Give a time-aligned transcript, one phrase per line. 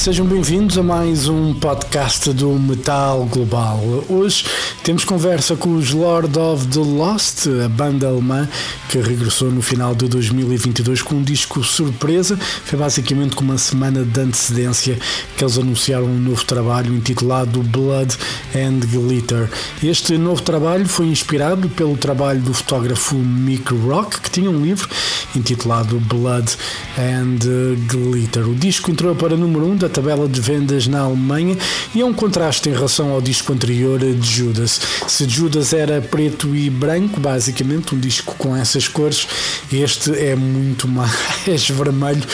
[0.00, 3.78] Sejam bem-vindos a mais um podcast do Metal Global.
[4.08, 4.46] Hoje
[4.82, 8.48] temos conversa com os Lord of the Lost, a banda alemã
[8.88, 12.38] que regressou no final de 2022 com um disco surpresa.
[12.38, 14.98] Foi basicamente com uma semana de antecedência
[15.36, 18.16] que eles anunciaram um novo trabalho intitulado Blood
[18.54, 19.50] and Glitter.
[19.84, 24.88] Este novo trabalho foi inspirado pelo trabalho do fotógrafo Mick Rock, que tinha um livro
[25.34, 26.56] intitulado Blood
[26.98, 27.38] and
[27.86, 28.48] Glitter.
[28.48, 31.56] O disco entrou para número 1 um da tabela de vendas na Alemanha
[31.94, 34.80] e é um contraste em relação ao disco anterior de Judas.
[35.08, 39.26] Se Judas era preto e branco, basicamente, um disco com essas cores,
[39.72, 42.24] este é muito mais vermelho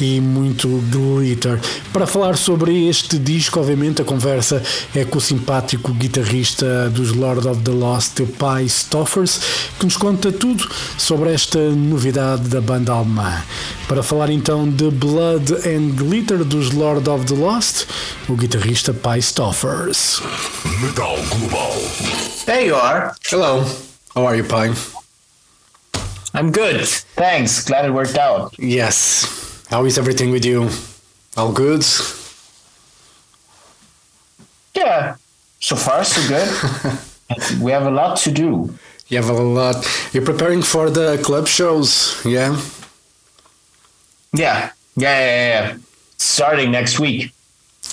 [0.00, 1.60] e muito glitter.
[1.92, 4.62] Para falar sobre este disco, obviamente, a conversa
[4.94, 9.40] é com o simpático guitarrista dos Lord of the Lost, Pai Stoffers,
[9.78, 13.42] que nos conta tudo sobre esta novidade da banda alemã.
[13.88, 17.86] Para falar então de Blood and Glitter dos Lord of the Lost,
[18.28, 20.20] o guitarrista Pi Stoffers.
[20.80, 21.72] Metal Global.
[22.46, 23.14] There you are.
[23.30, 23.64] Hello,
[24.14, 24.72] how are you, Pi?
[26.34, 26.84] I'm good.
[27.14, 27.64] Thanks.
[27.64, 28.58] Glad it worked out.
[28.58, 29.64] Yes.
[29.70, 30.68] How is everything with you?
[31.36, 31.84] All good?
[34.74, 35.16] Yeah.
[35.60, 36.48] So far, so good.
[37.60, 38.74] we have a lot to do.
[39.14, 39.86] You have a lot.
[40.12, 42.60] You're preparing for the club shows, yeah?
[44.32, 44.72] Yeah.
[44.96, 45.76] Yeah, yeah, yeah.
[46.16, 47.32] Starting next week.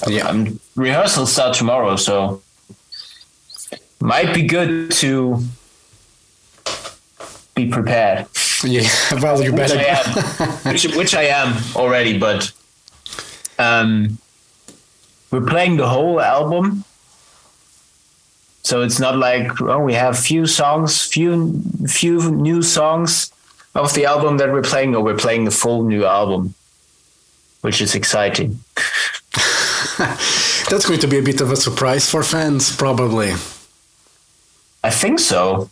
[0.07, 0.27] Yeah.
[0.27, 2.41] Um, rehearsals start tomorrow, so
[3.99, 5.43] might be good to
[7.53, 8.25] be prepared.
[8.63, 8.89] Yeah,
[9.21, 9.77] well, you Which better.
[9.77, 12.51] I am, which, which I am already, but
[13.59, 14.17] um,
[15.29, 16.83] we're playing the whole album.
[18.63, 23.31] So it's not like oh we have few songs, few few new songs
[23.73, 26.53] of the album that we're playing, or we're playing the full new album,
[27.61, 28.59] which is exciting.
[30.69, 33.33] That's going to be a bit of a surprise for fans, probably.
[34.83, 35.69] I think so.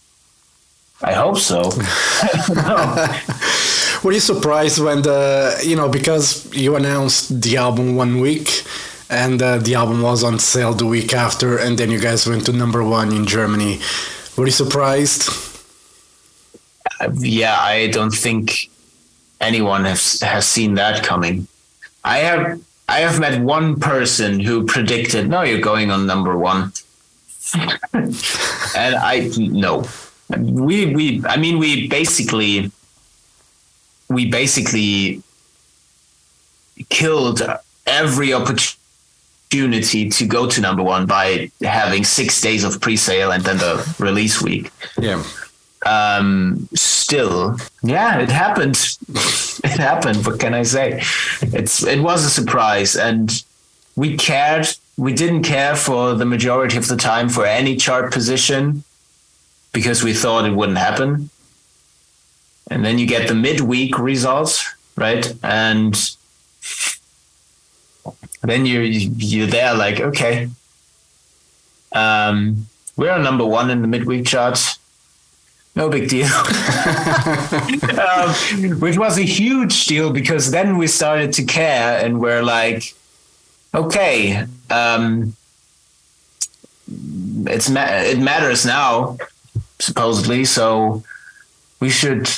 [1.01, 1.61] I hope so.
[4.03, 8.63] Were you surprised when the, you know, because you announced the album one week
[9.09, 12.45] and uh, the album was on sale the week after, and then you guys went
[12.45, 13.79] to number one in Germany?
[14.37, 15.29] Were you surprised?
[17.17, 18.69] yeah, I don't think
[19.41, 21.47] anyone has has seen that coming.
[22.03, 26.73] I have I have met one person who predicted, no, you're going on number one.
[27.93, 29.85] and I no.
[30.37, 32.71] We we I mean we basically
[34.09, 35.23] we basically
[36.89, 37.41] killed
[37.85, 38.78] every opportunity
[39.49, 44.41] to go to number one by having six days of pre-sale and then the release
[44.41, 44.71] week.
[44.99, 45.23] Yeah.
[45.85, 48.77] um still yeah it happened.
[49.61, 51.01] It happened what can i say?
[51.41, 53.29] It's it was a surprise and
[53.97, 58.83] we cared we didn't care for the majority of the time for any chart position
[59.73, 61.29] because we thought it wouldn't happen.
[62.71, 65.33] And then you get the midweek results right?
[65.43, 65.95] And
[68.43, 70.49] then you're you're there like okay
[71.93, 74.79] um we're on number one in the midweek charts
[75.75, 76.25] no big deal.
[77.99, 82.93] um, which was a huge deal because then we started to care and we're like,
[83.73, 85.35] okay, um,
[87.47, 89.17] it's ma- it matters now,
[89.79, 90.43] supposedly.
[90.43, 91.03] So
[91.79, 92.29] we should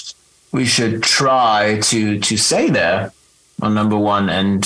[0.51, 3.11] we should try to to stay there
[3.61, 4.63] on number one, and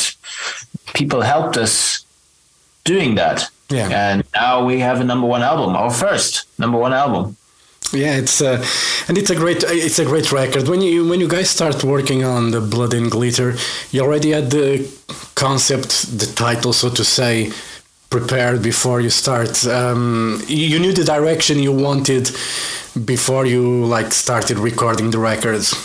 [0.96, 2.06] people helped us
[2.84, 3.50] doing that.
[3.70, 3.90] Yeah.
[3.90, 7.36] And now we have a number one album, our first number one album.
[7.94, 8.66] Yeah, it's uh,
[9.08, 10.68] and it's a great it's a great record.
[10.68, 13.56] When you when you guys start working on the Blood and Glitter,
[13.92, 14.88] you already had the
[15.36, 17.52] concept, the title, so to say,
[18.10, 19.66] prepared before you start.
[19.68, 22.32] Um, you you knew the direction you wanted
[23.06, 25.76] before you like started recording the records.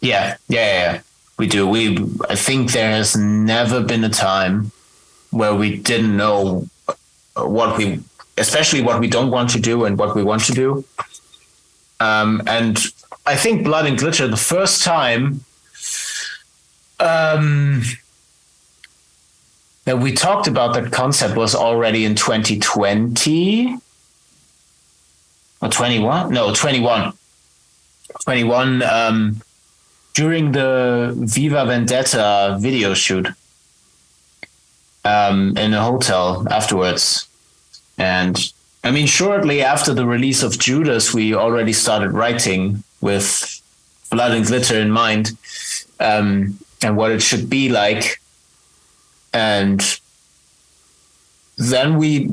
[0.00, 1.00] Yeah, yeah, yeah, yeah.
[1.36, 1.66] We do.
[1.66, 1.98] We
[2.28, 4.70] I think there has never been a time
[5.30, 6.68] where we didn't know
[7.36, 8.00] what we
[8.36, 10.84] especially what we don't want to do and what we want to do.
[12.00, 12.78] Um, and
[13.26, 15.44] I think Blood and Glitter, the first time
[17.00, 17.82] um,
[19.84, 23.76] that we talked about that concept was already in 2020
[25.62, 26.32] or 21?
[26.32, 27.12] No, 21.
[28.24, 29.42] 21 um,
[30.14, 33.28] during the Viva Vendetta video shoot
[35.04, 37.28] um, in a hotel afterwards.
[37.98, 38.38] And
[38.84, 43.60] I mean, shortly after the release of Judas, we already started writing with
[44.10, 45.36] blood and glitter in mind,
[46.00, 48.20] um, and what it should be like.
[49.32, 49.82] And
[51.56, 52.30] then we,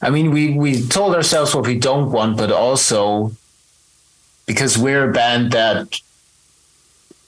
[0.00, 3.32] I mean, we we told ourselves what we don't want, but also
[4.46, 6.00] because we're a band that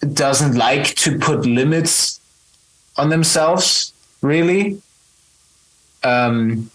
[0.00, 2.20] doesn't like to put limits
[2.96, 3.92] on themselves,
[4.22, 4.80] really.
[6.02, 6.70] Um,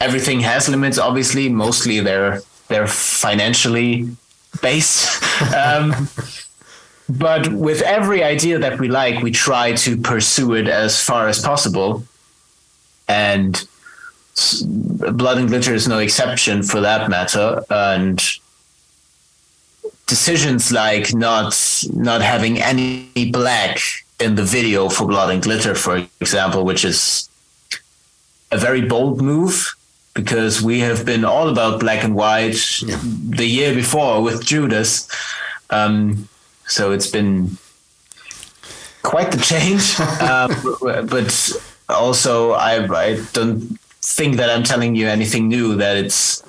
[0.00, 1.48] everything has limits, obviously.
[1.48, 4.08] Mostly they're they're financially
[4.60, 5.22] based.
[5.54, 6.08] um,
[7.08, 11.40] but with every idea that we like, we try to pursue it as far as
[11.40, 12.04] possible.
[13.06, 13.66] And
[14.66, 17.62] Blood and Glitter is no exception for that matter.
[17.70, 18.20] And
[20.06, 21.54] decisions like not
[21.92, 23.78] not having any black
[24.20, 27.28] in the video for Blood and Glitter, for example, which is
[28.50, 29.74] a very bold move
[30.14, 32.98] because we have been all about black and white yeah.
[33.02, 35.08] the year before with Judas.
[35.68, 36.28] Um,
[36.66, 37.58] so it's been
[39.02, 39.94] quite the change.
[39.98, 40.48] uh,
[41.10, 41.52] but
[41.88, 45.76] also, I, I don't think that I'm telling you anything new.
[45.76, 46.42] That it's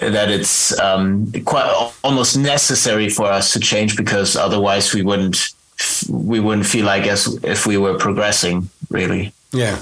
[0.00, 1.68] that it's um, quite
[2.02, 5.50] almost necessary for us to change because otherwise we wouldn't
[6.08, 9.32] we wouldn't feel like as if we were progressing really.
[9.52, 9.78] Yeah.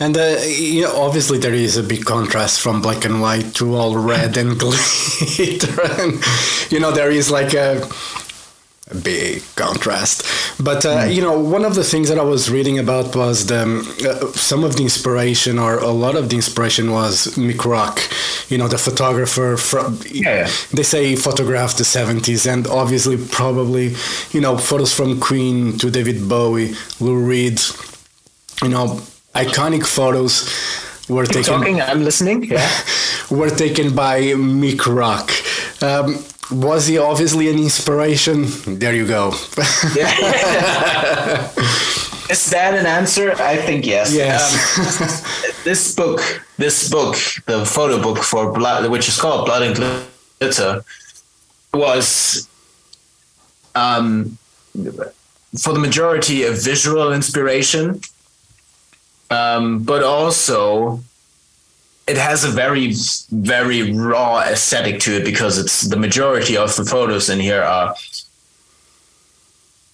[0.00, 3.76] And uh, you know, obviously, there is a big contrast from black and white to
[3.76, 6.20] all red and glitter, and
[6.68, 8.23] you know, there is like a a
[8.94, 10.24] big contrast.
[10.62, 13.62] But uh, you know, one of the things that I was reading about was the
[13.62, 18.00] um, uh, some of the inspiration, or a lot of the inspiration, was Mick Rock.
[18.48, 20.00] You know, the photographer from.
[20.10, 20.48] Yeah.
[20.72, 23.94] They say he photographed the seventies, and obviously, probably,
[24.32, 27.60] you know, photos from Queen to David Bowie, Lou Reed.
[28.62, 29.00] You know,
[29.34, 30.48] iconic photos
[31.08, 31.52] were Keep taken.
[31.52, 32.44] Talking, I'm listening.
[32.44, 32.70] Yeah.
[33.30, 35.30] were taken by Mick Rock.
[35.82, 38.46] Um, was he obviously an inspiration?
[38.66, 39.32] There you go.
[39.96, 41.50] yeah.
[42.30, 43.32] Is that an answer?
[43.32, 44.14] I think yes.
[44.14, 44.78] Yes.
[44.78, 46.20] Um, this book,
[46.56, 49.76] this book, the photo book for blood, which is called Blood and
[50.40, 50.84] Glitter,
[51.74, 52.48] was
[53.74, 54.38] um,
[55.58, 58.00] for the majority a visual inspiration,
[59.30, 61.00] um, but also
[62.06, 62.92] it has a very
[63.30, 67.94] very raw aesthetic to it because it's the majority of the photos in here are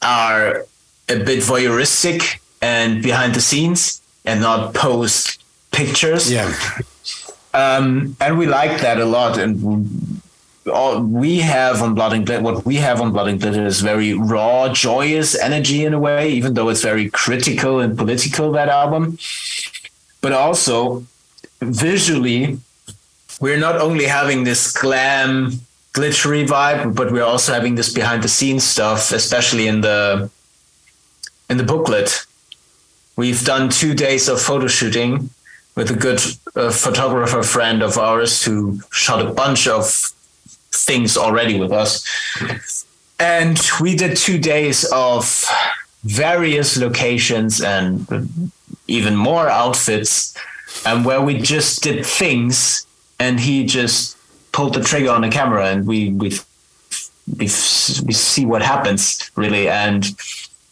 [0.03, 0.67] are
[1.09, 6.31] a bit voyeuristic and behind the scenes and not post pictures.
[6.31, 6.55] Yeah.
[7.53, 10.23] Um, and we like that a lot and
[10.73, 13.81] all we have on blood and glitter what we have on blood and glitter is
[13.81, 18.69] very raw joyous energy in a way even though it's very critical and political that
[18.69, 19.19] album.
[20.21, 21.07] But also
[21.61, 22.59] visually,
[23.41, 25.53] we're not only having this glam,
[25.93, 30.31] glittery vibe, but we're also having this behind the scenes stuff, especially in the
[31.49, 32.27] in the booklet.
[33.17, 35.31] We've done two days of photo shooting
[35.75, 36.21] with a good
[36.55, 39.87] uh, photographer friend of ours who shot a bunch of
[40.73, 42.87] things already with us.
[43.19, 45.45] And we did two days of
[46.05, 48.07] various locations and
[48.89, 50.35] even more outfits
[50.85, 52.87] and where we just did things
[53.19, 54.17] and he just
[54.53, 56.33] pulled the trigger on the camera and we we
[57.37, 59.69] we, we see what happens really.
[59.69, 60.05] And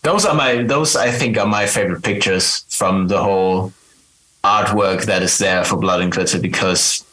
[0.02, 3.72] those are my those I think are my favorite pictures from the whole
[4.44, 7.04] artwork that is there for Blood and Glitter because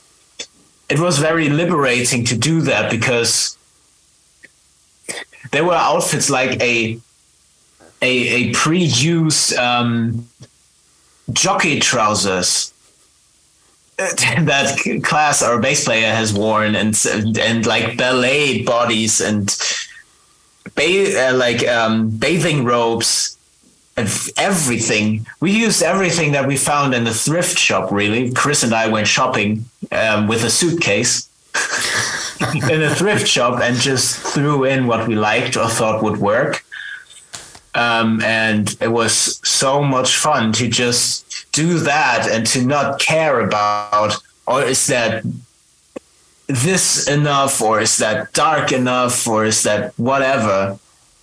[0.89, 3.57] it was very liberating to do that because
[5.51, 6.99] there were outfits like a
[8.01, 10.27] a, a pre-used um,
[11.31, 12.73] jockey trousers
[13.97, 17.01] that class our bass player has worn and
[17.39, 19.57] and like ballet bodies and
[20.75, 23.37] ba- uh, like um, bathing robes
[23.95, 25.25] and everything.
[25.39, 28.31] We used everything that we found in the thrift shop really.
[28.31, 31.29] Chris and i went shopping um, with a suitcase
[32.69, 36.65] in a thrift shop and just threw in what we liked or thought would work.
[37.73, 41.24] Um, and it was so much fun to just
[41.55, 45.23] do that and to not care about, or is that
[46.47, 50.77] this enough, or is that dark enough, or is that whatever?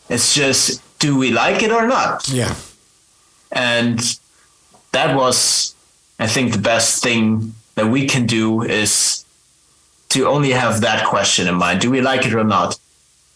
[0.09, 2.29] It's just, do we like it or not?
[2.29, 2.55] Yeah.
[3.53, 4.01] And
[4.93, 5.75] that was,
[6.19, 9.25] I think, the best thing that we can do is
[10.09, 11.81] to only have that question in mind.
[11.81, 12.79] Do we like it or not?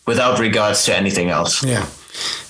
[0.07, 1.65] Without regards to anything else.
[1.65, 1.87] Yeah.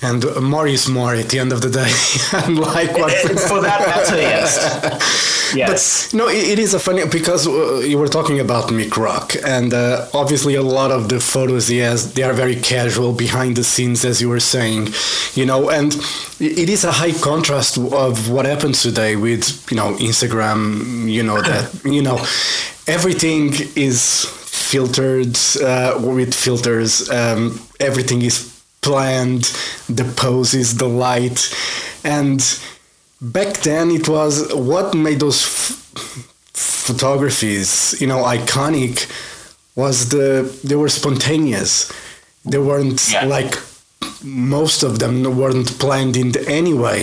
[0.02, 1.92] And more is more at the end of the day.
[2.46, 5.32] Unlike what For that matter, yes.
[5.54, 6.10] Yes.
[6.10, 9.34] But no, it, it is a funny because uh, you were talking about Mick Rock,
[9.44, 13.56] and uh, obviously a lot of the photos he has, they are very casual behind
[13.56, 14.88] the scenes, as you were saying,
[15.34, 15.94] you know, and
[16.40, 21.40] it is a high contrast of what happens today with you know Instagram, you know
[21.40, 22.16] that you know
[22.86, 24.24] everything is
[24.70, 27.08] filtered uh, with filters.
[27.10, 28.55] Um, everything is
[28.86, 29.44] planned,
[29.98, 31.38] the poses, the light,
[32.04, 32.38] and
[33.20, 35.76] back then it was what made those f-
[36.86, 38.96] photographies, you know, iconic.
[39.76, 40.28] Was the
[40.68, 41.72] they were spontaneous.
[42.50, 43.26] They weren't Yeah.
[43.36, 43.54] like
[44.22, 46.28] most of them weren't planned in
[46.60, 47.00] any way.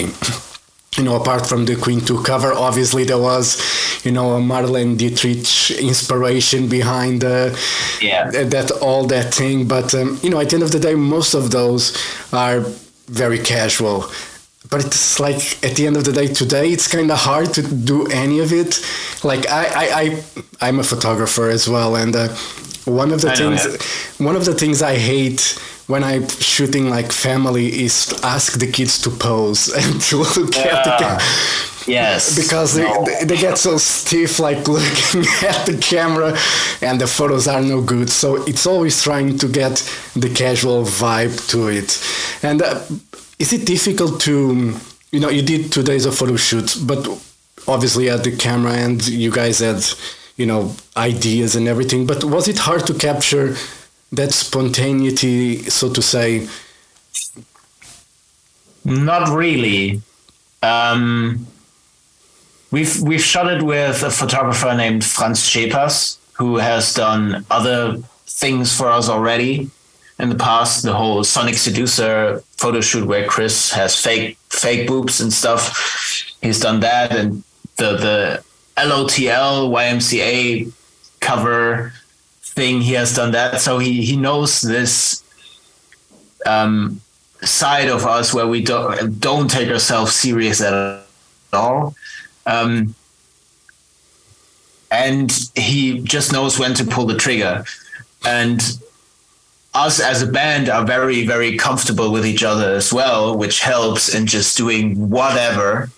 [0.98, 3.58] You know, apart from the Queen 2 cover, obviously there was,
[4.06, 7.58] you know, a Marlene Dietrich inspiration behind the,
[8.02, 8.30] Yeah.
[8.30, 9.68] that all that thing.
[9.68, 11.98] But um, you know, at the end of the day, most of those
[12.32, 12.60] are
[13.08, 14.06] very casual.
[14.70, 17.62] But it's like at the end of the day, today it's kind of hard to
[17.62, 18.80] do any of it.
[19.24, 20.24] Like I, I, I
[20.68, 22.30] I'm a photographer as well, and uh,
[22.86, 23.62] one of the I things,
[24.20, 28.68] one of the things I hate when I'm shooting like family is to ask the
[28.72, 31.22] kids to pose and to look at the camera
[31.86, 32.36] Yes.
[32.42, 33.04] because they, No.
[33.06, 36.38] they, they get so stiff like looking at the camera
[36.82, 39.75] and the photos are no good so it's always trying to get
[40.16, 42.02] the casual vibe to it
[42.42, 42.80] and uh,
[43.38, 44.74] is it difficult to
[45.12, 47.06] you know you did two days of photo shoots but
[47.68, 49.84] obviously at the camera and you guys had
[50.38, 53.56] you know ideas and everything but was it hard to capture
[54.15, 56.48] that spontaneity so to say
[58.86, 60.01] Not really.
[60.62, 61.48] Um,
[62.72, 68.75] we've we've shot it with a photographer named Franz Schepers, who has done other things
[68.75, 69.70] for us already
[70.20, 70.84] in the past.
[70.84, 76.36] The whole Sonic Seducer photo shoot where Chris has fake fake boobs and stuff.
[76.41, 77.43] He's done that, and
[77.77, 78.43] the the
[78.77, 80.72] LOTL YMCA
[81.22, 81.93] cover
[82.53, 82.81] thing.
[82.81, 85.24] He has done that, so he he knows this
[86.45, 87.01] um,
[87.41, 91.03] side of us where we don't don't take ourselves serious at
[91.51, 91.95] all.
[92.45, 92.95] Um,
[94.91, 97.65] and he just knows when to pull the trigger.
[98.25, 98.62] And
[99.74, 104.13] us as a band are very, very comfortable with each other as well, which helps
[104.13, 105.89] in just doing whatever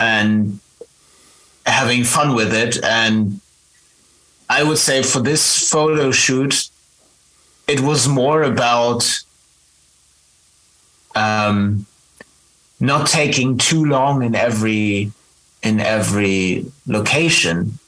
[0.00, 0.58] and
[1.64, 2.82] having fun with it.
[2.82, 3.40] And
[4.48, 6.70] I would say for this photo shoot,
[7.66, 9.22] it was more about
[11.14, 11.86] um,
[12.80, 15.12] not taking too long in every
[15.62, 17.78] in every location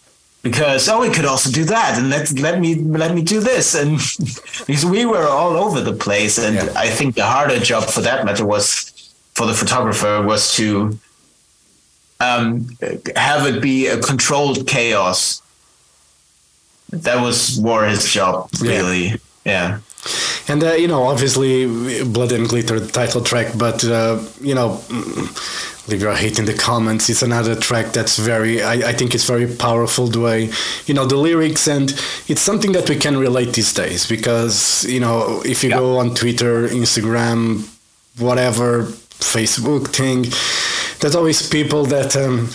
[0.42, 3.74] because oh we could also do that and let let me let me do this
[3.74, 3.98] and
[4.66, 6.72] because we were all over the place and Yeah.
[6.74, 8.90] I think the harder job for that matter was
[9.34, 10.98] for the photographer was to
[12.20, 12.76] um,
[13.16, 15.40] have it be a controlled chaos.
[16.92, 19.14] That was more his job, really.
[19.44, 19.78] Yeah.
[20.48, 21.66] And uh, you know, obviously,
[22.04, 24.80] Blood and Glitter the title track, but uh, you know,
[25.88, 27.08] leave your hate in the comments.
[27.10, 30.50] It's another track that's very, I, I think it's very powerful the way,
[30.86, 31.90] you know, the lyrics, and
[32.28, 35.78] it's something that we can relate these days because you know, if you Yeah.
[35.78, 37.68] go on Twitter, Instagram,
[38.18, 38.84] whatever,
[39.20, 40.26] Facebook thing,
[41.00, 42.16] there's always people that.
[42.16, 42.48] Um,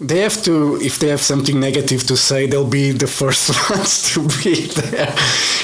[0.00, 4.12] they have to if they have something negative to say they'll be the first ones
[4.14, 5.14] to be there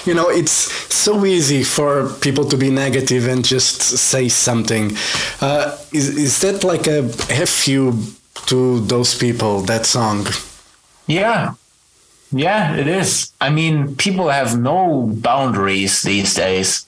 [0.05, 0.52] you know it's
[0.95, 4.93] so easy for people to be negative and just say something
[5.40, 7.02] uh, is, is that like a
[7.33, 7.99] have you
[8.47, 10.26] to those people that song
[11.07, 11.55] Yeah.
[12.33, 13.33] Yeah, it is.
[13.40, 16.87] I mean, people have no boundaries these days.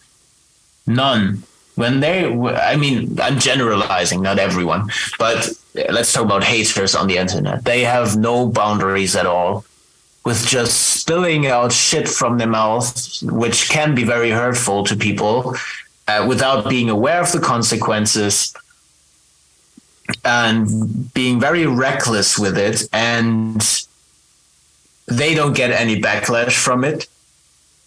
[0.86, 1.42] None.
[1.76, 5.52] When they, I mean, I'm generalizing, not everyone, but
[5.90, 7.64] let's talk about haters on the internet.
[7.64, 9.64] They have no boundaries at all
[10.24, 15.56] with just spilling out shit from their mouth, which can be very hurtful to people
[16.06, 18.54] uh, without being aware of the consequences
[20.24, 22.88] and being very reckless with it.
[22.92, 23.62] And
[25.06, 27.08] they don't get any backlash from it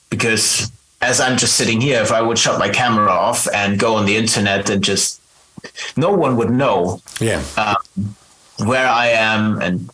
[0.10, 0.72] because
[1.02, 4.06] as I'm just sitting here, if I would shut my camera off and go on
[4.06, 5.21] the internet and just
[5.96, 8.16] no one would know yeah um,
[8.66, 9.90] where I am and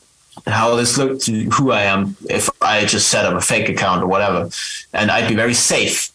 [0.45, 4.03] how this looked, to who I am, if I just set up a fake account
[4.03, 4.49] or whatever,
[4.93, 6.11] and I'd be very safe.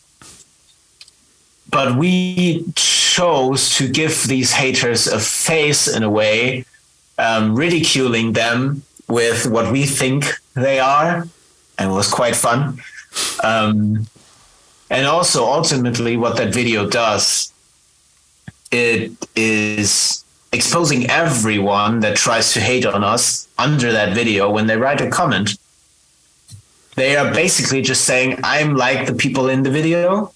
[1.71, 6.65] But we chose to give these haters a face in a way,
[7.19, 11.27] um, ridiculing them with what we think they are,
[11.79, 12.81] and it was quite fun.
[13.43, 14.07] Um,
[14.91, 17.52] and also, ultimately, what that video does
[18.73, 24.77] it is exposing everyone that tries to hate on us under that video when they
[24.77, 25.57] write a comment.
[26.97, 30.33] They are basically just saying, I'm like the people in the video,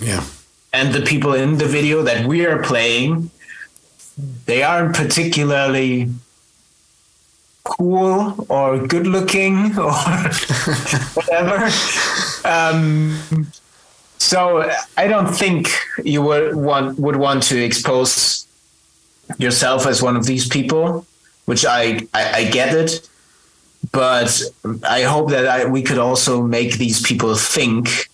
[0.00, 0.24] Yeah.
[0.72, 3.30] and the people in the video that we are playing,
[4.46, 6.08] they aren't particularly
[7.64, 9.92] cool or good looking or
[11.14, 11.70] whatever.
[12.44, 13.16] Um,
[14.22, 15.68] so I don't think
[16.04, 18.46] you would want would want to expose
[19.38, 21.04] yourself as one of these people,
[21.46, 21.82] which I
[22.14, 23.08] I, I get it,
[23.90, 24.30] but
[24.84, 28.08] I hope that I, we could also make these people think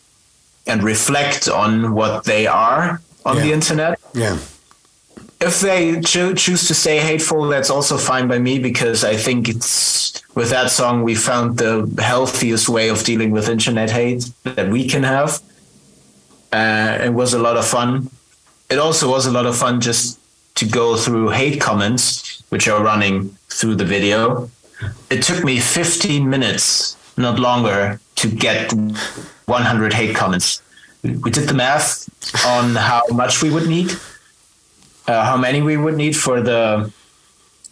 [0.66, 4.36] and reflect on what they are on the internet Yeah.
[5.40, 9.48] if they cho- choose to stay hateful, that's also fine by me because I think
[9.48, 11.72] it's with that song we found the
[12.02, 15.40] healthiest way of dealing with internet hate that we can have.
[16.52, 18.10] Uh, it was a lot of fun.
[18.70, 20.18] It also was a lot of fun just
[20.56, 24.50] to go through hate comments, which are running through the video.
[25.10, 30.62] It took me 15 minutes, not longer, to get 100 hate comments.
[31.02, 32.08] We did the math
[32.46, 33.92] on how much we would need
[35.08, 36.92] uh, how many we would need for the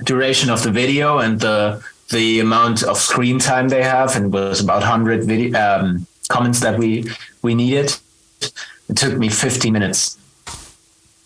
[0.03, 4.29] duration of the video and the the amount of screen time they have, and it
[4.29, 7.05] was about hundred video um, comments that we
[7.43, 7.95] we needed.
[8.89, 10.19] It took me 50 minutes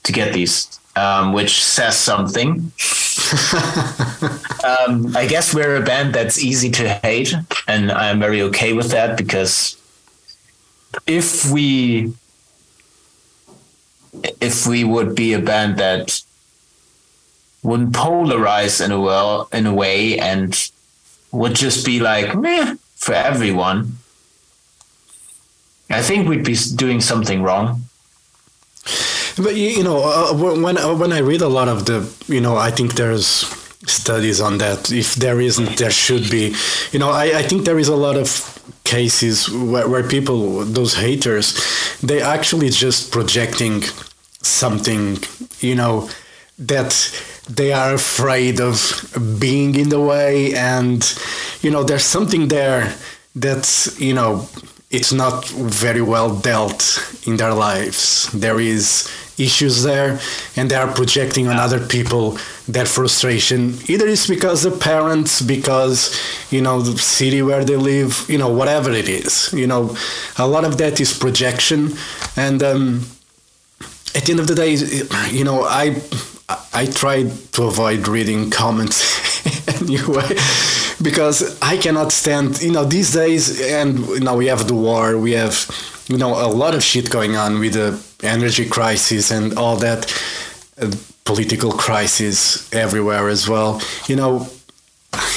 [0.05, 2.51] to get these, um, which says something.
[4.64, 7.35] um, I guess we're a band that's easy to hate,
[7.66, 9.77] and I'm very okay with that because
[11.07, 12.12] if we
[14.40, 16.23] if we would be a band that
[17.62, 20.70] wouldn't polarize in a well in a way and
[21.33, 23.99] would just be like meh for everyone,
[25.90, 27.83] I think we'd be doing something wrong.
[29.37, 32.57] But you know, uh, when uh, when I read a lot of the, you know,
[32.57, 33.46] I think there's
[33.87, 34.92] studies on that.
[34.92, 36.55] If there isn't, there should be.
[36.92, 38.29] You know, I, I think there is a lot of
[38.85, 41.59] cases where, where people, those haters,
[42.03, 43.83] they actually just projecting
[44.42, 45.18] something,
[45.61, 46.09] you know,
[46.59, 46.92] that
[47.48, 51.03] they are afraid of being in the way, and
[51.62, 52.94] you know, there's something there
[53.35, 54.48] that's you know
[54.90, 56.83] it's not very well dealt
[57.24, 58.29] in their lives.
[58.33, 60.20] There is issues there,
[60.57, 62.37] and they are projecting on other people
[62.68, 63.74] that frustration.
[63.88, 66.18] Either it's because the parents, because
[66.50, 69.53] you know the city where they live, you know whatever it is.
[69.53, 69.96] You know,
[70.37, 71.92] a lot of that is projection,
[72.37, 73.07] and um,
[74.14, 74.74] at the end of the day,
[75.31, 76.03] you know, I
[76.74, 78.98] I try to avoid reading comments
[79.81, 80.37] anyway
[81.02, 82.60] because I cannot stand.
[82.62, 85.54] You know, these days, and you know, we have the war, we have
[86.08, 90.06] you know a lot of shit going on with the energy crisis and all that
[90.80, 90.90] uh,
[91.24, 93.80] political crisis everywhere as well.
[94.08, 94.48] You know.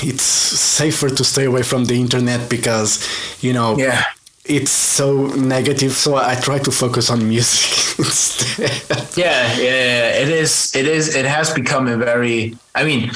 [0.04, 3.00] It's safer to stay away from the internet because,
[3.42, 4.04] you know, Yeah.
[4.46, 5.94] it's so negative.
[5.94, 8.72] So I try to focus on music instead.
[9.18, 10.76] Yeah, yeah, yeah, it is.
[10.76, 11.16] It is.
[11.16, 12.56] It has become a very.
[12.76, 13.12] I mean,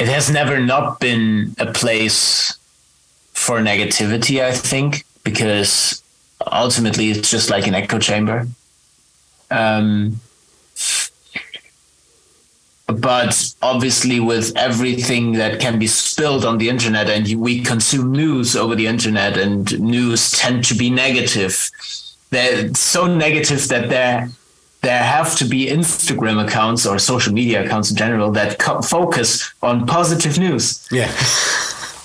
[0.00, 2.56] it has never not been a place
[3.32, 4.42] for negativity.
[4.42, 6.02] I think because
[6.50, 8.46] ultimately it's just like an echo chamber.
[9.50, 10.20] Um,
[12.86, 18.56] but obviously, with everything that can be spilled on the internet, and we consume news
[18.56, 21.70] over the internet, and news tend to be negative
[22.30, 24.30] they're so negative that there
[24.82, 29.52] there have to be Instagram accounts or social media accounts in general that co- focus
[29.62, 31.10] on positive news yeah.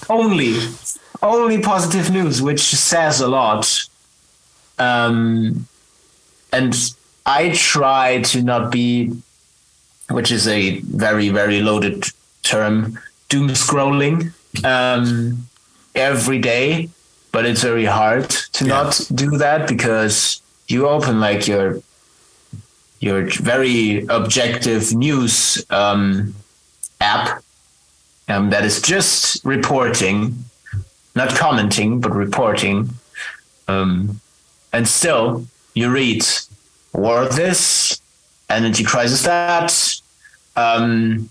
[0.09, 0.57] only
[1.23, 3.88] only positive news which says a lot
[4.77, 5.65] um
[6.51, 6.75] and
[7.25, 9.11] i try to not be
[10.11, 12.03] which is a very very loaded
[12.43, 14.31] term doom scrolling
[14.65, 15.47] um
[15.95, 16.89] every day
[17.31, 18.73] but it's very hard to Yeah.
[18.83, 21.81] not do that because you open like your
[22.99, 26.34] your very objective news um,
[27.01, 27.43] app
[28.27, 30.36] um, that is just reporting,
[31.15, 32.89] not commenting, but reporting.
[33.67, 34.19] Um,
[34.73, 36.25] and still, you read
[36.93, 38.01] war this,
[38.49, 40.01] energy crisis that,
[40.55, 41.29] um,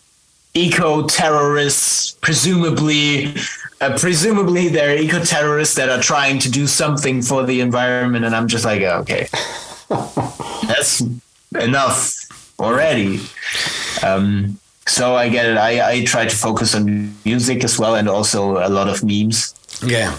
[0.54, 3.34] eco terrorists, presumably.
[3.80, 8.34] Uh, presumably, they're eco terrorists that are trying to do something for the environment, and
[8.34, 9.26] I'm just like, okay,
[10.68, 11.02] that's
[11.60, 13.20] enough already.
[14.02, 15.56] Um, so I get it.
[15.56, 19.54] I, I try to focus on music as well, and also a lot of memes.
[19.82, 20.10] Yeah.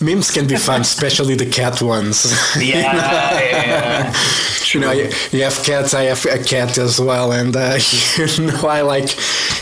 [0.00, 2.32] memes can be fun, especially the cat ones.
[2.58, 2.92] Yeah,
[3.40, 4.14] yeah.
[4.74, 5.94] you know, you, you have cats.
[5.94, 7.78] I have a cat as well, and uh,
[8.16, 9.14] you know, I like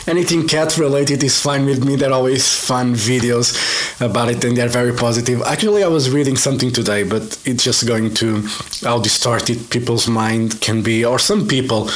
[0.07, 1.97] anything cat related is fine with me.
[1.97, 3.55] They're always fun videos
[4.01, 5.43] about it, and they're very positive.
[5.43, 8.43] Actually, I was reading something today, but it's just going to
[8.83, 11.89] how distorted people's mind can be, or some people.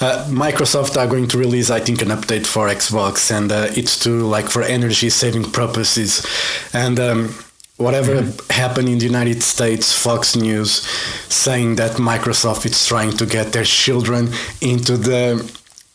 [0.00, 3.98] Uh, Microsoft are going to release, I think, an update for Xbox, and uh, it's
[4.04, 6.26] to like for energy saving purposes,
[6.72, 6.98] and.
[6.98, 7.34] Um,
[7.82, 10.86] whatever happened in the United States, Fox News
[11.28, 15.34] saying that Microsoft is trying to get their children into the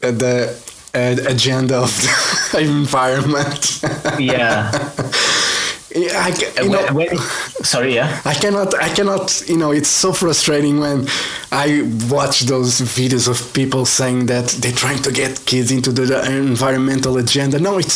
[0.04, 0.56] uh, the
[0.94, 1.92] uh, agenda of
[2.52, 3.82] the environment.
[4.20, 4.72] Yeah.
[5.96, 7.18] I, uh, you know, when, when,
[7.64, 8.22] sorry, yeah.
[8.26, 11.08] I cannot, I cannot, you know, it's so frustrating when
[11.52, 16.26] I watch those videos of people saying that they're trying to get kids into the
[16.30, 17.60] environmental agenda.
[17.60, 17.94] No, it's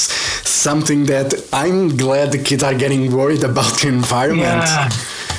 [0.49, 4.63] something that I'm glad the kids are getting worried about the environment.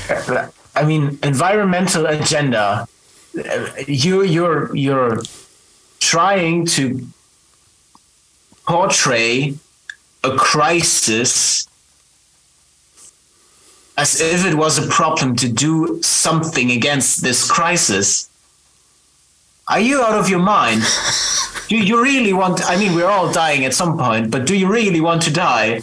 [0.09, 0.51] Yeah.
[0.75, 2.87] I mean, environmental agenda.
[3.37, 5.23] Uh, you, you're, you're
[6.01, 7.07] trying to
[8.67, 9.55] portray
[10.23, 11.67] a crisis
[13.97, 18.29] as if it was a problem to do something against this crisis.
[19.69, 20.83] Are you out of your mind?
[21.69, 22.65] do you really want?
[22.69, 25.83] I mean, we're all dying at some point, but do you really want to die?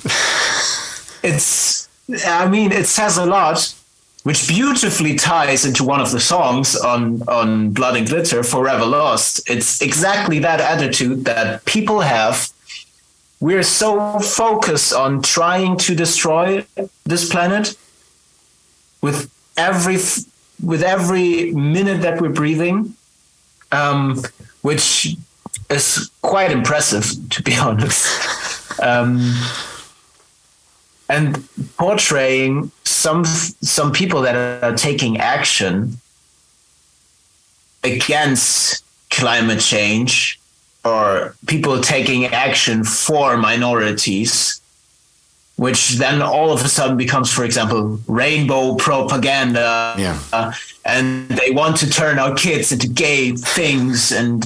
[1.22, 1.88] It's.
[2.26, 3.76] I mean, it says a lot,
[4.24, 9.41] which beautifully ties into one of the songs on on Blood and Glitter, "Forever Lost."
[9.48, 12.50] It's exactly that attitude that people have.
[13.39, 16.65] We're so focused on trying to destroy
[17.06, 17.76] this planet
[19.02, 19.98] with every
[20.64, 22.94] with every minute that we're breathing,
[23.72, 24.22] um,
[24.62, 25.16] which
[25.70, 28.82] is quite impressive to be honest.
[28.82, 29.34] Um,
[31.10, 31.44] and
[31.78, 35.98] portraying some some people that are taking action
[37.84, 40.40] against climate change
[40.86, 44.59] or people taking action for minorities
[45.60, 49.93] which then all of a sudden becomes, for example, rainbow propaganda.
[49.98, 50.17] Yeah.
[50.32, 50.54] Uh,
[50.86, 54.13] and they want to turn our kids into gay things.
[54.13, 54.45] And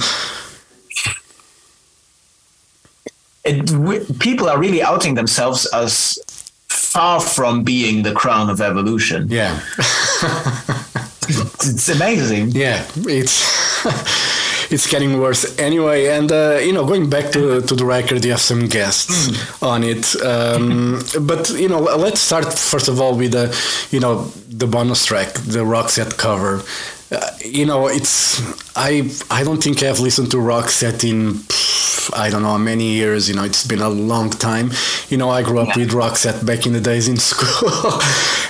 [3.45, 6.17] it, w- people are really outing themselves as
[6.67, 9.27] far from being the crown of evolution.
[9.29, 9.59] Yeah.
[11.29, 12.49] it's amazing.
[12.51, 12.83] Yeah.
[12.95, 14.33] It's.
[14.73, 16.07] it's getting worse anyway.
[16.07, 19.63] And uh, you know, going back to to the record, you have some guests mm.
[19.63, 20.15] on it.
[20.21, 23.55] Um, but you know, let's start first of all with the
[23.91, 26.63] you know the bonus track, the Roxette cover.
[27.11, 28.41] Uh, you know, it's
[28.75, 31.43] I I don't think I've listened to Roxette in
[32.15, 33.29] I don't know many years.
[33.29, 34.71] You know, it's been a long time.
[35.09, 35.83] You know, I grew up yeah.
[35.83, 38.01] with Roxette back in the days in school,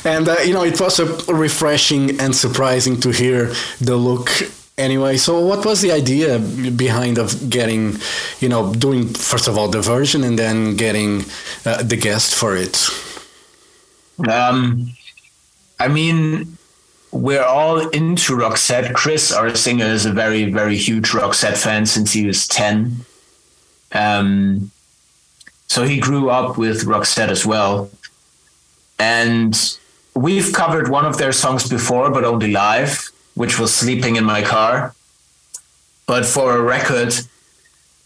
[0.10, 4.30] and uh, you know, it was a refreshing and surprising to hear the look
[4.78, 6.40] anyway so what was the idea
[6.76, 7.96] behind of getting
[8.40, 11.24] you know doing first of all the version and then getting
[11.66, 12.90] uh, the guest for it?
[14.28, 14.94] Um
[15.80, 16.58] i mean
[17.12, 18.94] we're all into roxette.
[18.94, 23.06] Chris our singer is a very very huge roxette fan since he was 10
[23.94, 24.72] um
[25.74, 27.90] so he grew up with roxette as well.
[29.00, 29.56] And
[30.14, 34.42] we've covered one of their songs before but only live which was sleeping in my
[34.42, 34.94] car.
[36.06, 37.14] But for a record,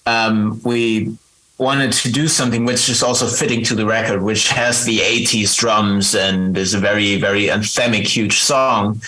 [0.06, 1.18] um, we
[1.58, 5.56] wanted to do something which is also fitting to the record, which has the 80s
[5.58, 9.02] drums and is a very, very anthemic, huge song,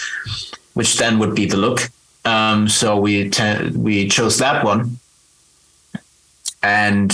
[0.73, 1.89] which then would be the look.
[2.25, 4.99] Um, so we te- we chose that one,
[6.61, 7.11] and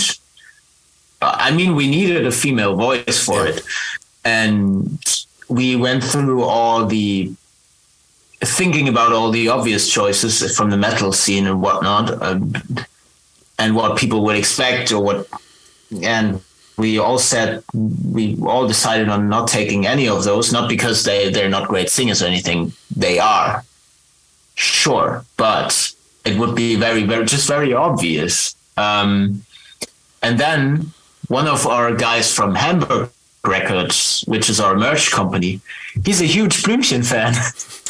[1.22, 3.62] uh, I mean we needed a female voice for it,
[4.24, 4.98] and
[5.48, 7.32] we went through all the
[8.40, 12.54] thinking about all the obvious choices from the metal scene and whatnot, um,
[13.58, 15.28] and what people would expect or what,
[16.02, 16.40] and
[16.76, 21.30] we all said we all decided on not taking any of those, not because they
[21.30, 22.72] they're not great singers or anything.
[22.94, 23.64] They are,
[24.54, 25.94] sure, but
[26.24, 28.54] it would be very very just very obvious.
[28.76, 29.42] Um,
[30.22, 30.92] and then
[31.28, 33.10] one of our guys from Hamburg
[33.44, 35.60] Records, which is our merch company,
[36.04, 37.34] he's a huge Blümchen fan.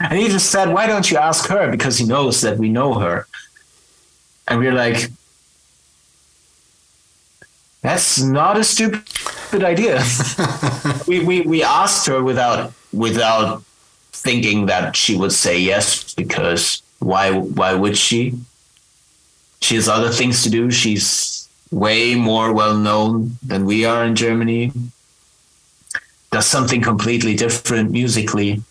[0.00, 1.70] And he just said, Why don't you ask her?
[1.70, 3.26] Because he knows that we know her.
[4.48, 5.10] And we're like,
[7.82, 10.02] That's not a stupid idea.
[11.06, 13.62] we, we we asked her without without
[14.12, 18.34] thinking that she would say yes, because why why would she?
[19.60, 20.70] She has other things to do.
[20.70, 24.72] She's way more well known than we are in Germany
[26.36, 28.62] does something completely different musically,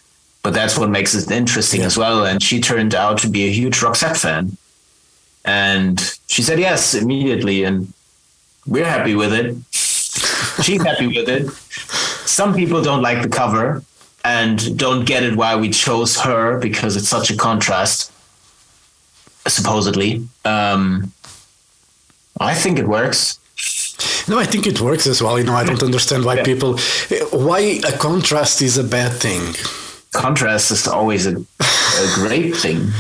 [0.46, 1.88] but that's what makes it interesting Yeah.
[1.88, 2.24] as well.
[2.30, 4.44] And she turned out to be a huge Roxette fan,
[5.44, 5.96] and
[6.28, 7.92] she said yes immediately, and
[8.68, 9.48] we're happy with it.
[10.64, 11.44] She's happy with it.
[12.40, 13.84] Some people don't like the cover
[14.24, 18.12] and don't get it why we chose her because it's such a contrast,
[19.48, 20.12] supposedly.
[20.46, 21.12] Um,
[22.52, 23.40] I think it works.
[24.28, 25.40] No, I think it works as well.
[25.40, 26.44] You know, I don't understand why Yeah.
[26.52, 26.72] people,
[27.32, 27.60] why
[27.92, 29.44] a contrast is a bad thing.
[30.16, 32.92] Contrast is always a, a great thing,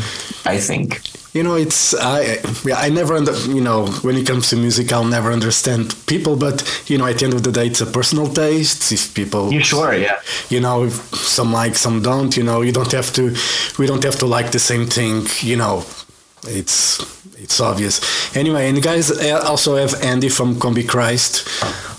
[0.45, 1.01] I think.
[1.34, 4.91] You know, it's I yeah I never under, you know when it comes to music
[4.93, 7.86] I'll never understand people, but you know at the end of the day it's a
[7.86, 8.91] personal taste.
[8.91, 9.93] If people You sure?
[9.93, 10.19] Yeah.
[10.49, 13.36] you know if some like some don't you know you don't have to
[13.78, 15.84] we don't have to like the same thing you know
[16.48, 17.00] it's
[17.38, 18.02] it's obvious.
[18.36, 21.44] Anyway and guys also have andy from Combichrist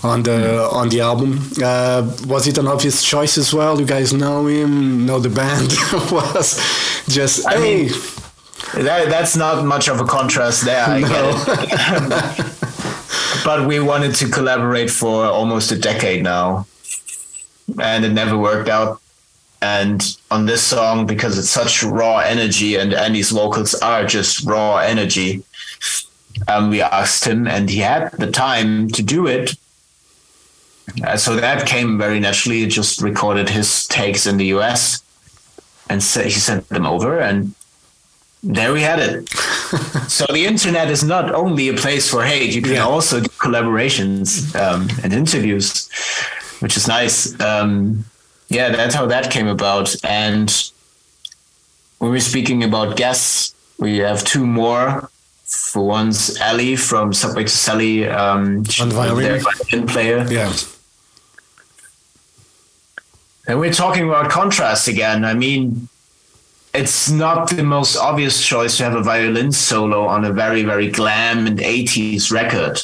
[0.03, 1.39] on the on the album.
[1.63, 3.79] Uh, was it an obvious choice as well?
[3.79, 5.71] You guys know him know the band?
[6.11, 6.59] Was
[7.07, 7.61] just I hey.
[7.83, 7.91] mean,
[8.73, 10.83] That, that's not much of a contrast there.
[10.85, 12.53] I get
[13.45, 16.65] but we wanted to collaborate for almost a decade now,
[17.81, 18.99] and it never worked out.
[19.61, 24.77] And on this song, because it's such raw energy, and Andy's vocals are just raw
[24.77, 25.43] energy,
[26.47, 29.55] um, we asked him, and he had the time to do it.
[31.03, 32.59] Uh, so that came very naturally.
[32.59, 35.01] He just recorded his takes in the US,
[35.89, 37.53] and sa- he sent them over, and
[38.43, 39.29] there we had it.
[40.07, 42.85] so the internet is not only a place for hate; you can Yeah.
[42.85, 45.89] also do collaborations um, and interviews,
[46.59, 47.37] which is nice.
[47.41, 48.05] Um,
[48.49, 49.95] yeah, that's how that came about.
[50.03, 50.49] And
[51.99, 55.09] when we're speaking about guests, we have two more.
[55.45, 59.41] For one's Ally from Subway to Sally, um, On violin.
[59.41, 60.25] violin player.
[60.29, 60.51] yeah
[63.47, 65.23] And we're talking about contrast again.
[65.23, 65.87] I mean,
[66.73, 70.89] it's not the most obvious choice to have a violin solo on a very, very
[70.89, 72.81] glam and 80s record.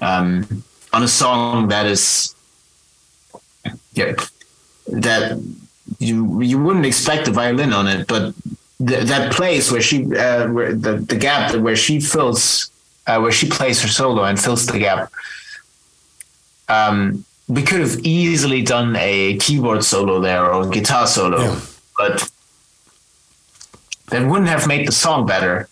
[0.00, 2.36] Um, on a song that is,
[3.94, 4.14] yeah,
[4.88, 5.38] that
[5.98, 8.34] you you wouldn't expect a violin on it, but
[8.86, 12.70] th- that place where she, uh, where the the gap where she fills,
[13.06, 15.12] uh, where she plays her solo and fills the gap.
[16.68, 21.60] Um, we could have easily done a keyboard solo there or a guitar solo, Yeah.
[21.98, 22.30] but
[24.08, 25.68] that wouldn't have made the song better.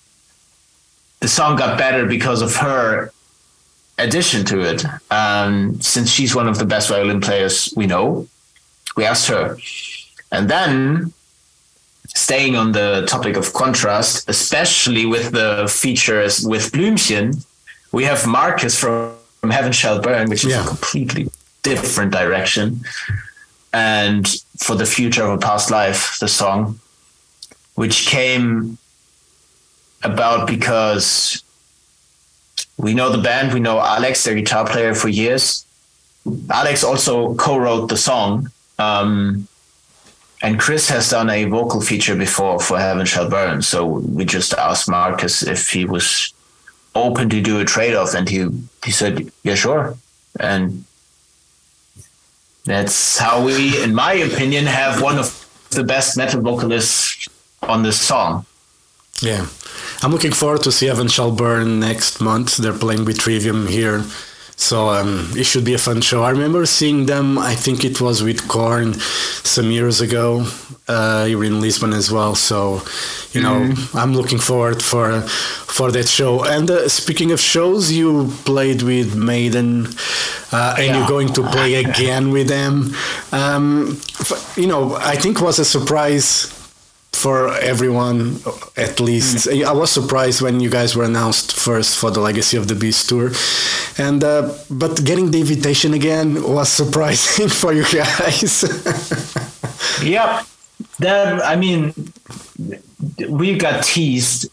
[1.21, 3.13] The song got better because of her
[3.99, 4.85] addition to it.
[5.11, 8.27] Um, since she's one of the best violin players we know,
[8.97, 9.57] we asked her.
[10.31, 11.13] And then,
[12.15, 17.45] staying on the topic of contrast, especially with the features with Blümchen,
[17.93, 20.65] we have Marcus from, from Heaven Shall Burn, which is Yeah.
[20.65, 21.31] a completely
[21.63, 22.83] different direction.
[23.73, 24.27] And
[24.59, 26.81] for the future of a past life, the song,
[27.75, 28.79] which came
[30.03, 31.43] about because
[32.77, 35.65] we know the band, we know Alex, their guitar player, for years.
[36.51, 38.51] Alex also co-wrote the song,
[38.83, 39.49] um,
[40.43, 43.63] and Chris has done a vocal feature before for Heaven Shall Burn.
[43.63, 46.35] So we just asked Marcus if he was
[46.95, 48.41] open to do a trade-off, and he
[48.85, 49.97] he said, "Yeah, sure."
[50.41, 50.85] And
[52.65, 55.29] that's how we, in my opinion, have one of
[55.71, 57.29] the best metal vocalists
[57.63, 58.45] on this song.
[59.21, 59.47] Yeah,
[60.03, 62.57] I'm looking forward to see Heaven Shall Burn next month.
[62.57, 64.03] They're playing with Trivium here,
[64.57, 66.23] so um, it should be a fun show.
[66.23, 67.39] I remember seeing them.
[67.39, 70.47] I think it was with Korn some years ago
[70.89, 72.35] uh, here in Lisbon as well.
[72.35, 72.83] So,
[73.33, 76.45] you know, I'm looking forward for for that show.
[76.45, 79.87] And uh, speaking of shows, you played with Maiden,
[80.53, 80.99] uh, and Yeah.
[80.99, 82.95] you're going to play again with them.
[83.33, 86.53] Um, f- you know, I think was a surprise
[87.23, 88.41] for everyone
[88.77, 89.49] at least.
[89.49, 93.09] I was surprised when you guys were announced first for the legacy of the beast
[93.09, 93.31] tour.
[93.97, 98.65] And uh, but getting the invitation again was surprising for you guys.
[100.03, 100.47] Yep.
[100.99, 101.95] That I mean,
[103.29, 104.49] we got teased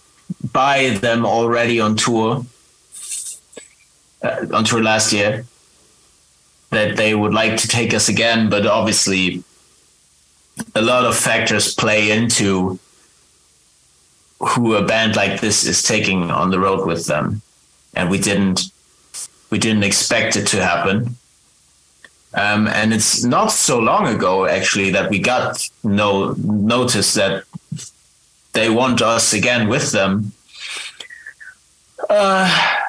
[0.52, 2.46] by them already on tour,
[4.22, 5.46] uh, on tour last year,
[6.72, 9.44] that they would like to take us again, but obviously,
[10.76, 12.80] a lot of factors play into
[14.40, 17.42] who a band like this is taking on the road with them,
[17.94, 18.72] and we didn't
[19.50, 21.16] we didn't expect it to happen.
[22.34, 27.44] Um, and it's not so long ago, actually, that we got no notice that
[28.54, 30.32] they want us again with them.
[32.10, 32.86] Uh,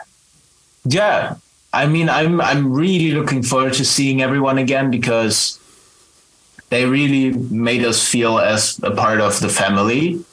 [0.85, 1.37] yeah,
[1.73, 5.60] I mean, I'm I'm really looking forward to seeing everyone again because
[6.71, 10.25] they really made us feel as a part of the family,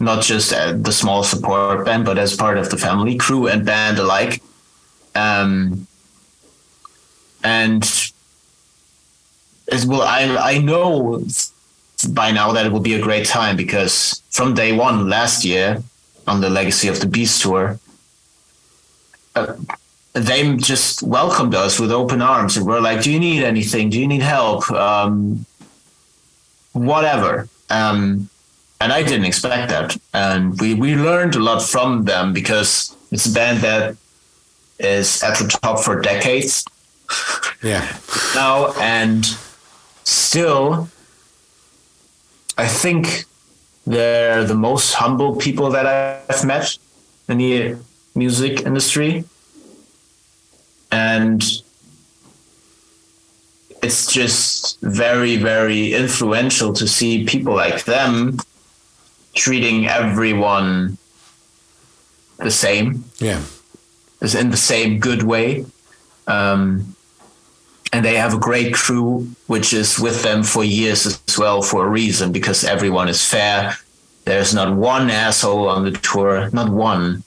[0.00, 3.98] not just the small support band, but as part of the family, crew and band
[3.98, 4.42] alike.
[5.14, 5.86] Um,
[7.44, 7.82] and
[9.70, 11.22] as well, I I know
[12.10, 15.82] by now that it will be a great time because from day one last year
[16.26, 17.78] on the Legacy of the Beast tour,
[19.36, 19.54] uh,
[20.12, 23.90] they just welcomed us with open arms and were like, "Do you need anything?
[23.90, 24.70] Do you need help?
[24.70, 25.46] Um,
[26.72, 28.28] whatever." Um,
[28.80, 33.26] and I didn't expect that, and we we learned a lot from them because it's
[33.26, 33.96] a band that
[34.78, 36.64] is at the top for decades
[37.62, 37.86] Yeah.
[38.34, 39.24] now, and
[40.04, 40.88] still,
[42.58, 43.24] I think
[43.86, 46.76] they're the most humble people that I've met
[47.28, 47.76] in the
[48.14, 49.24] music industry.
[50.92, 51.42] And
[53.82, 58.38] it's just very, very influential to see people like them
[59.34, 60.98] treating everyone
[62.38, 63.40] the same Yeah.
[64.20, 65.64] is in the same good way.
[66.26, 66.94] Um,
[67.92, 71.84] and they have a great crew, which is with them for years as well for
[71.86, 73.76] a reason, because everyone is fair.
[74.24, 77.22] There's not one asshole on the tour, not one,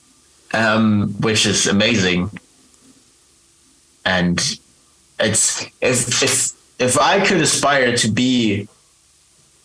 [0.53, 2.31] um, which is amazing.
[4.05, 4.39] And
[5.19, 8.67] it's if if if I could aspire to be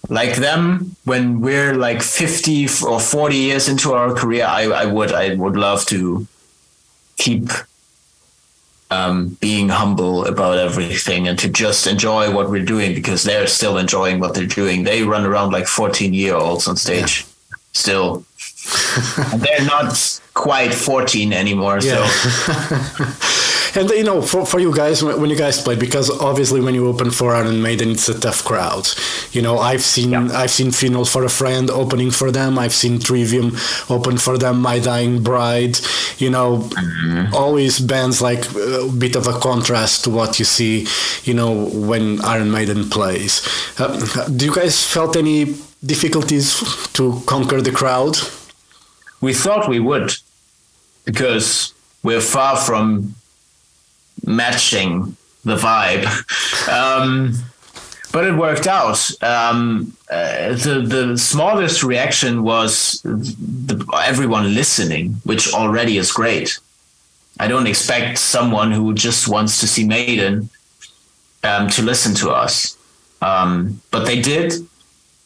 [0.09, 5.13] like them when we're like 50 or 40 years into our career, I, I would
[5.13, 6.27] I would love to
[7.17, 7.49] keep
[8.91, 13.79] um, being humble about everything and to just enjoy what we're doing because they're still
[13.79, 14.83] enjoying what they're doing.
[14.83, 17.25] They run around like 14 year olds on stage
[17.73, 18.25] still.
[19.33, 21.79] and they're not quite 14 anymore.
[21.81, 22.07] Yeah.
[22.07, 23.05] So
[23.75, 26.75] And you know, for, for you guys, when when you guys play, because obviously when
[26.75, 28.89] you open for Iron Maiden, it's a tough crowd.
[29.33, 30.29] You know, I've seen Yeah.
[30.33, 32.59] I've seen Funeral for a Friend opening for them.
[32.59, 33.57] I've seen Trivium
[33.89, 34.61] open for them.
[34.61, 35.79] My Dying Bride.
[36.19, 36.69] You know,
[37.33, 40.87] always bands like a bit of a contrast to what you see.
[41.25, 43.43] You know, when Iron Maiden plays.
[43.79, 45.55] Uh, do you guys felt any
[45.85, 46.61] difficulties
[46.93, 48.17] to conquer the crowd?
[49.21, 50.15] we thought we would
[51.05, 53.15] because we're far from
[54.37, 56.07] matching the vibe.
[56.69, 57.35] Um,
[58.13, 58.99] but it worked out.
[59.23, 66.59] Um, uh, the the smallest reaction was the, everyone listening, which already is great.
[67.39, 70.51] I don't expect someone who just wants to see Maiden
[71.45, 72.77] um, to listen to us,
[73.23, 74.55] um, but they did,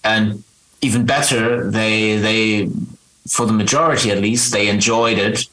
[0.05, 0.45] and
[0.83, 2.69] even better, they they
[3.27, 5.49] for the majority at least they enjoyed it,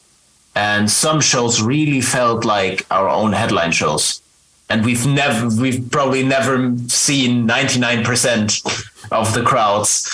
[0.54, 4.20] and some shows really felt like our own headline shows.
[4.68, 10.10] And we've never we've probably never seen 99% of the crowds.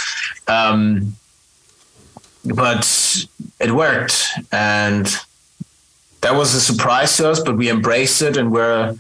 [0.47, 1.15] Um,
[2.45, 3.27] but
[3.61, 4.27] it worked.
[4.53, 5.07] And
[6.21, 8.37] that was a surprise to us but we embraced it.
[8.37, 8.97] And we're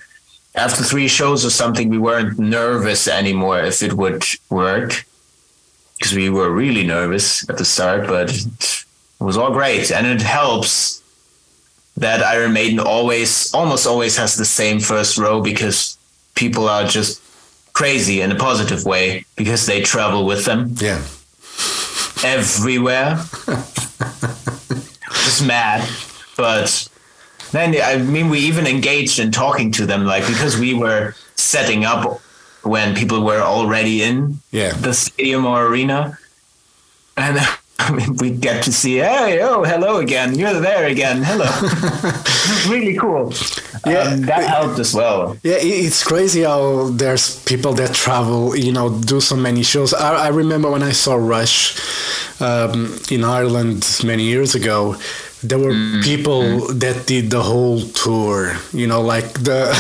[0.55, 5.05] after three shows or something we weren't nervous anymore if it would work
[5.97, 8.85] because we were really nervous at the start but it
[9.21, 9.91] was all great.
[9.93, 11.03] And it helps
[11.99, 15.97] that Iron Maiden always, almost always has the same first row because
[16.35, 17.21] people are just
[17.73, 21.01] crazy in a positive way because they travel with them Yeah.
[22.25, 23.19] everywhere.
[25.25, 25.89] just mad.
[26.37, 26.89] But
[27.53, 31.85] then, I mean, we even engaged in talking to them, like, because we were setting
[31.85, 32.21] up
[32.63, 34.73] when people were already in Yeah.
[34.73, 36.19] the stadium or arena.
[37.17, 37.39] And
[37.89, 40.35] I mean, we get to see, hey, oh, hello again.
[40.37, 41.23] You're there again.
[41.23, 41.47] Hello.
[42.69, 43.33] Really cool.
[43.87, 44.01] Yeah.
[44.01, 45.37] Um, that helped as well.
[45.43, 49.95] Yeah, it's crazy how there's people that travel, you know, do so many shows.
[49.95, 51.79] I, I remember when I saw Rush
[52.41, 54.97] um, in Ireland many years ago,
[55.43, 55.73] there were
[56.03, 59.71] people that did the whole tour, you know, like the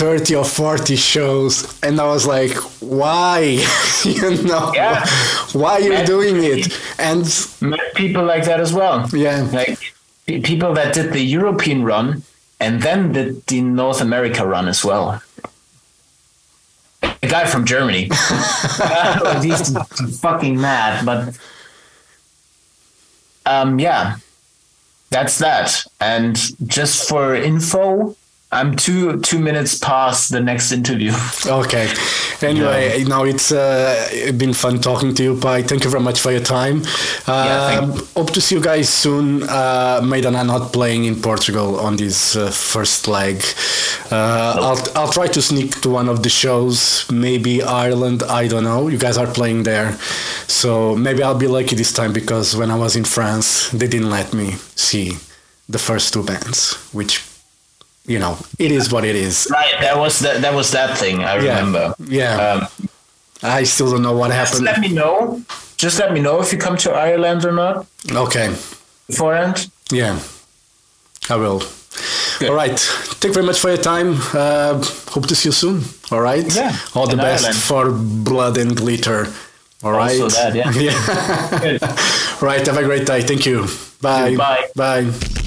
[0.00, 1.78] 30 or 40 shows.
[1.82, 3.40] And I was like, why?
[4.04, 5.04] you know, Yeah.
[5.52, 6.06] why you're Yeah.
[6.06, 6.72] doing it?
[6.98, 7.22] And
[7.60, 9.06] Met people like that as well.
[9.12, 9.78] yeah, Like
[10.42, 12.22] people that did the European run
[12.58, 15.20] and then did the North America run as well.
[17.22, 18.08] A guy from Germany.
[19.42, 19.76] He's
[20.20, 21.36] fucking mad, but
[23.44, 24.16] um, yeah,
[25.10, 25.84] that's that.
[26.00, 26.36] And
[26.66, 28.16] just for info,
[28.52, 31.12] I'm two two minutes past the next interview.
[31.46, 31.88] Okay.
[32.42, 33.06] Anyway, yeah.
[33.06, 35.62] now it's uh, been fun talking to you, Pi.
[35.62, 36.82] Thank you very much for your time.
[37.28, 37.86] Uh, yeah.
[38.16, 39.44] Hope to see you guys soon.
[39.44, 43.40] Uh, Maiden are not playing in Portugal on this uh, first leg.
[44.10, 47.08] Uh, I'll I'll try to sneak to one of the shows.
[47.08, 48.24] Maybe Ireland.
[48.24, 48.88] I don't know.
[48.88, 49.92] You guys are playing there,
[50.48, 54.10] so maybe I'll be lucky this time because when I was in France, they didn't
[54.10, 55.18] let me see
[55.68, 57.29] the first two bands, which
[58.10, 59.46] you know, it is what it is.
[59.50, 59.74] Right.
[59.80, 60.42] That was that.
[60.42, 61.22] That was that thing.
[61.22, 61.94] I remember.
[61.98, 62.36] Yeah.
[62.36, 62.88] Um,
[63.42, 64.66] I still don't know what happened.
[64.66, 65.42] Just let me know.
[65.76, 67.86] Just let me know if you come to Ireland or not.
[68.10, 68.48] Okay.
[69.06, 69.70] Beforehand.
[69.90, 70.18] Yeah.
[71.30, 71.62] I will.
[72.38, 72.50] Good.
[72.50, 72.78] All right.
[72.78, 74.16] Thank you very much for your time.
[74.34, 74.82] Uh,
[75.14, 75.82] hope to see you soon.
[76.10, 76.44] All right.
[76.54, 76.76] Yeah.
[76.94, 77.62] All the best Ireland.
[77.62, 77.92] for
[78.24, 79.26] blood and glitter.
[79.82, 80.20] All right.
[80.20, 80.70] Also that, yeah.
[80.86, 81.96] yeah.
[82.42, 82.66] right.
[82.66, 83.22] Have a great day.
[83.22, 83.66] Thank you.
[84.02, 84.36] Bye.
[84.36, 84.68] Bye.
[84.74, 85.39] Bye.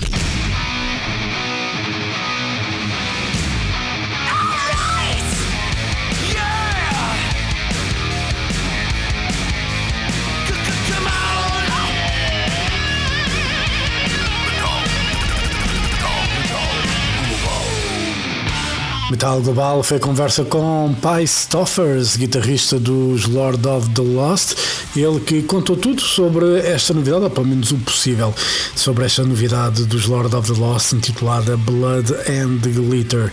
[19.14, 24.55] Metal Global foi conversa com Pai Stoffers, guitarrista dos Lord of the Lost,
[24.95, 28.34] ele que contou tudo sobre esta novidade, ou pelo menos o possível,
[28.76, 33.32] sobre esta novidade dos Lord of the Lost, intitulada Blood and Glitter.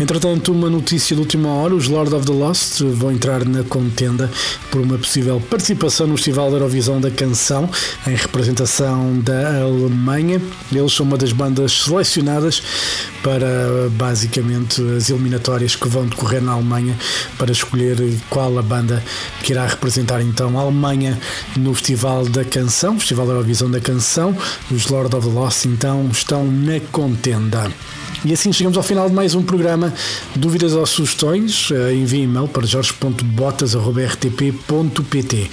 [0.00, 4.30] Entretanto, uma notícia de última hora: os Lord of the Lost vão entrar na contenda
[4.70, 7.68] por uma possível participação no Festival da Eurovisão da Canção,
[8.06, 10.40] em representação da Alemanha.
[10.72, 12.62] Eles são uma das bandas selecionadas
[13.22, 16.96] para basicamente as eliminatórias que vão decorrer na Alemanha
[17.36, 17.96] para escolher
[18.30, 19.02] qual a banda
[19.42, 21.18] que irá representar então a Alemanha
[21.56, 24.36] no Festival da Canção, Festival da Eurovisão da Canção.
[24.70, 27.70] Os Lord of the Lost então estão na contenda.
[28.24, 29.94] E assim chegamos ao final de mais um programa.
[30.34, 31.70] Dúvidas ou sugestões?
[31.70, 35.50] Eh, envie e-mail para jorge.botas.rtp.pt.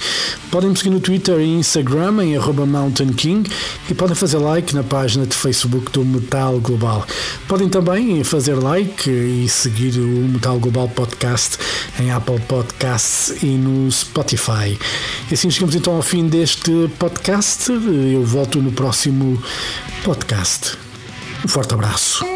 [0.50, 2.36] Podem me seguir no Twitter e Instagram em
[2.66, 3.48] Mountain King
[3.88, 7.06] e podem fazer like na página de Facebook do Metal Global.
[7.46, 11.58] Podem também fazer like e seguir o Metal Global Podcast
[12.00, 14.76] em Apple Podcasts e no Spotify.
[15.30, 17.70] E assim chegamos então ao fim deste podcast.
[17.70, 19.40] Eu volto no próximo
[20.04, 20.76] podcast.
[21.44, 22.35] Um forte abraço.